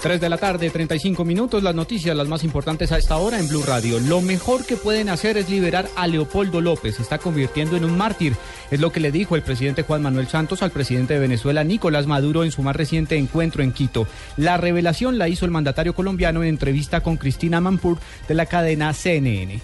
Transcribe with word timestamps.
3 0.00 0.20
de 0.20 0.28
la 0.28 0.36
tarde, 0.38 0.70
35 0.70 1.24
minutos. 1.24 1.62
Las 1.62 1.74
noticias, 1.74 2.16
las 2.16 2.28
más 2.28 2.44
importantes 2.44 2.92
a 2.92 2.98
esta 2.98 3.16
hora 3.16 3.38
en 3.38 3.48
Blue 3.48 3.64
Radio. 3.66 3.98
Lo 3.98 4.20
mejor 4.20 4.64
que 4.64 4.76
pueden 4.76 5.08
hacer 5.08 5.36
es 5.36 5.50
liberar 5.50 5.88
a 5.96 6.06
Leopoldo 6.06 6.60
López. 6.60 6.96
Se 6.96 7.02
está 7.02 7.18
convirtiendo 7.18 7.76
en 7.76 7.84
un 7.84 7.96
mártir. 7.96 8.34
Es 8.70 8.80
lo 8.80 8.92
que 8.92 9.00
le 9.00 9.10
dijo 9.10 9.34
el 9.34 9.42
presidente 9.42 9.82
Juan 9.82 10.02
Manuel 10.02 10.28
Santos 10.28 10.62
al 10.62 10.70
presidente 10.70 11.14
de 11.14 11.20
Venezuela, 11.20 11.64
Nicolás 11.64 12.06
Maduro, 12.06 12.44
en 12.44 12.52
su 12.52 12.62
más 12.62 12.76
reciente 12.76 13.16
encuentro 13.16 13.62
en 13.62 13.72
Quito. 13.72 14.06
La 14.36 14.56
revelación 14.56 15.18
la 15.18 15.28
hizo 15.28 15.44
el 15.44 15.50
mandatario 15.50 15.94
colombiano 15.94 16.42
en 16.42 16.48
entrevista 16.48 17.00
con 17.00 17.16
Cristina 17.16 17.60
Mampur 17.60 17.98
de 18.28 18.34
la 18.34 18.46
cadena 18.46 18.92
CNN. 18.92 19.60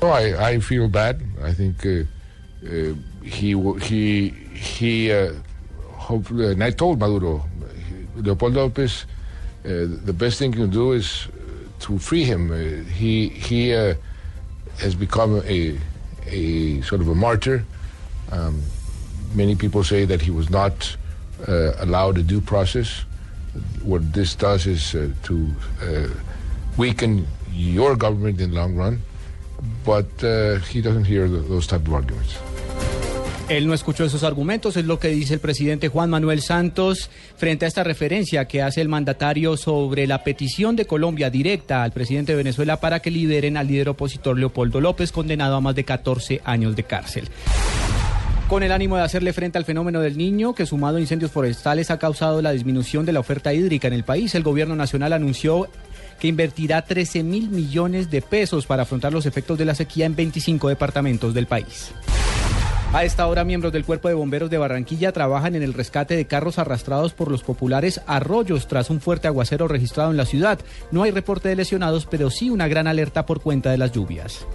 Oh, 0.00 0.14
I, 0.16 0.60
feel 0.60 0.88
bad. 0.88 1.20
I 1.44 1.52
think 1.52 1.84
uh, 1.84 2.04
uh, 2.64 2.94
he 3.22 3.54
he 3.80 4.32
he. 4.54 5.12
Uh, 5.12 5.34
I 6.64 6.70
told 6.70 7.00
Maduro, 7.00 7.44
Leopoldo 8.16 8.62
Lopez, 8.62 9.04
uh, 9.04 9.17
the 9.62 10.12
best 10.12 10.38
thing 10.38 10.52
you 10.52 10.60
can 10.60 10.70
do 10.70 10.92
is 10.92 11.28
to 11.80 11.98
free 11.98 12.24
him. 12.24 12.50
Uh, 12.50 12.82
he 12.92 13.28
he 13.28 13.74
uh, 13.74 13.94
has 14.78 14.94
become 14.94 15.42
a 15.44 15.78
a 16.26 16.80
sort 16.82 17.00
of 17.00 17.08
a 17.08 17.14
martyr. 17.14 17.64
Um, 18.30 18.62
many 19.34 19.54
people 19.54 19.82
say 19.84 20.04
that 20.04 20.20
he 20.20 20.30
was 20.30 20.50
not 20.50 20.96
uh, 21.46 21.72
allowed 21.78 22.18
a 22.18 22.22
due 22.22 22.40
process. 22.40 23.04
What 23.82 24.12
this 24.12 24.34
does 24.34 24.66
is 24.66 24.94
uh, 24.94 25.10
to 25.24 25.48
uh, 25.82 26.08
weaken 26.76 27.26
your 27.52 27.96
government 27.96 28.40
in 28.40 28.50
the 28.50 28.56
long 28.56 28.76
run. 28.76 29.00
But 29.84 30.22
uh, 30.22 30.58
he 30.60 30.80
doesn't 30.80 31.04
hear 31.04 31.26
th- 31.26 31.46
those 31.48 31.66
type 31.66 31.86
of 31.88 31.94
arguments. 31.94 32.38
Él 33.48 33.66
no 33.66 33.72
escuchó 33.72 34.04
esos 34.04 34.24
argumentos, 34.24 34.76
es 34.76 34.84
lo 34.84 34.98
que 34.98 35.08
dice 35.08 35.32
el 35.32 35.40
presidente 35.40 35.88
Juan 35.88 36.10
Manuel 36.10 36.42
Santos 36.42 37.08
frente 37.38 37.64
a 37.64 37.68
esta 37.68 37.82
referencia 37.82 38.44
que 38.44 38.60
hace 38.60 38.82
el 38.82 38.90
mandatario 38.90 39.56
sobre 39.56 40.06
la 40.06 40.22
petición 40.22 40.76
de 40.76 40.84
Colombia 40.84 41.30
directa 41.30 41.82
al 41.82 41.92
presidente 41.92 42.32
de 42.32 42.36
Venezuela 42.36 42.78
para 42.78 43.00
que 43.00 43.10
liberen 43.10 43.56
al 43.56 43.66
líder 43.66 43.88
opositor 43.88 44.38
Leopoldo 44.38 44.82
López, 44.82 45.12
condenado 45.12 45.56
a 45.56 45.62
más 45.62 45.74
de 45.74 45.84
14 45.84 46.42
años 46.44 46.76
de 46.76 46.84
cárcel. 46.84 47.28
Con 48.48 48.62
el 48.62 48.70
ánimo 48.70 48.96
de 48.96 49.02
hacerle 49.02 49.32
frente 49.32 49.56
al 49.56 49.64
fenómeno 49.64 50.02
del 50.02 50.18
niño, 50.18 50.54
que 50.54 50.66
sumado 50.66 50.98
a 50.98 51.00
incendios 51.00 51.30
forestales 51.30 51.90
ha 51.90 51.98
causado 51.98 52.42
la 52.42 52.52
disminución 52.52 53.06
de 53.06 53.12
la 53.12 53.20
oferta 53.20 53.54
hídrica 53.54 53.88
en 53.88 53.94
el 53.94 54.04
país, 54.04 54.34
el 54.34 54.42
gobierno 54.42 54.76
nacional 54.76 55.14
anunció 55.14 55.68
que 56.20 56.28
invertirá 56.28 56.82
13 56.82 57.22
mil 57.22 57.48
millones 57.48 58.10
de 58.10 58.20
pesos 58.20 58.66
para 58.66 58.82
afrontar 58.82 59.14
los 59.14 59.24
efectos 59.24 59.56
de 59.56 59.64
la 59.64 59.74
sequía 59.74 60.04
en 60.04 60.16
25 60.16 60.68
departamentos 60.68 61.32
del 61.32 61.46
país. 61.46 61.92
A 62.90 63.04
esta 63.04 63.26
hora, 63.26 63.44
miembros 63.44 63.70
del 63.70 63.84
Cuerpo 63.84 64.08
de 64.08 64.14
Bomberos 64.14 64.48
de 64.48 64.56
Barranquilla 64.56 65.12
trabajan 65.12 65.54
en 65.54 65.62
el 65.62 65.74
rescate 65.74 66.16
de 66.16 66.26
carros 66.26 66.58
arrastrados 66.58 67.12
por 67.12 67.30
los 67.30 67.42
populares 67.42 68.00
arroyos 68.06 68.66
tras 68.66 68.88
un 68.88 69.02
fuerte 69.02 69.28
aguacero 69.28 69.68
registrado 69.68 70.10
en 70.10 70.16
la 70.16 70.24
ciudad. 70.24 70.58
No 70.90 71.02
hay 71.02 71.10
reporte 71.10 71.50
de 71.50 71.56
lesionados, 71.56 72.06
pero 72.06 72.30
sí 72.30 72.48
una 72.48 72.66
gran 72.66 72.86
alerta 72.86 73.26
por 73.26 73.42
cuenta 73.42 73.70
de 73.70 73.76
las 73.76 73.92
lluvias. 73.92 74.46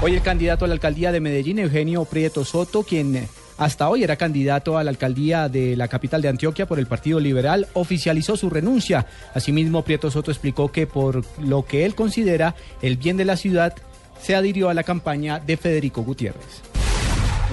Hoy 0.00 0.14
el 0.14 0.22
candidato 0.22 0.64
a 0.64 0.68
la 0.68 0.74
alcaldía 0.74 1.10
de 1.10 1.18
Medellín, 1.18 1.58
Eugenio 1.58 2.04
Prieto 2.04 2.44
Soto, 2.44 2.84
quien 2.84 3.26
hasta 3.58 3.88
hoy 3.88 4.04
era 4.04 4.14
candidato 4.14 4.78
a 4.78 4.84
la 4.84 4.90
alcaldía 4.90 5.48
de 5.48 5.76
la 5.76 5.88
capital 5.88 6.22
de 6.22 6.28
Antioquia 6.28 6.66
por 6.66 6.78
el 6.78 6.86
Partido 6.86 7.18
Liberal, 7.18 7.66
oficializó 7.72 8.36
su 8.36 8.48
renuncia. 8.48 9.06
Asimismo, 9.34 9.82
Prieto 9.82 10.08
Soto 10.08 10.30
explicó 10.30 10.70
que 10.70 10.86
por 10.86 11.24
lo 11.40 11.64
que 11.64 11.84
él 11.84 11.96
considera 11.96 12.54
el 12.80 12.96
bien 12.96 13.16
de 13.16 13.24
la 13.24 13.36
ciudad, 13.36 13.74
se 14.20 14.36
adhirió 14.36 14.68
a 14.68 14.74
la 14.74 14.84
campaña 14.84 15.40
de 15.40 15.56
Federico 15.56 16.02
Gutiérrez. 16.02 16.73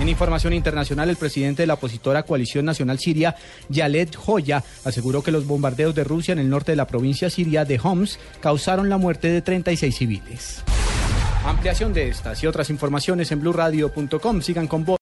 En 0.02 0.10
información 0.10 0.54
internacional, 0.54 1.12
el 1.12 1.16
presidente 1.16 1.62
de 1.62 1.68
la 1.68 1.76
opositora 1.76 2.24
Coalición 2.24 2.66
Nacional 2.66 2.98
Siria, 2.98 3.36
Yalet 3.70 4.16
Joya, 4.16 4.64
aseguró 4.84 5.22
que 5.22 5.32
los 5.32 5.46
bombardeos 5.46 5.94
de 5.94 6.04
Rusia 6.04 6.32
en 6.32 6.40
el 6.40 6.50
norte 6.50 6.72
de 6.72 6.76
la 6.76 6.88
provincia 6.88 7.30
siria 7.30 7.66
de 7.66 7.80
Homs 7.82 8.18
causaron 8.40 8.90
la 8.90 8.98
muerte 8.98 9.28
de 9.30 9.44
36 9.44 9.96
civiles. 9.96 10.64
Ampliación 11.46 11.94
de 11.94 12.08
estas 12.10 12.44
y 12.44 12.48
otras 12.48 12.72
informaciones 12.72 13.32
en 13.32 13.42
blurradio.com. 13.42 14.42
Sigan 14.42 14.68
con 14.68 14.86
vos. 14.86 14.98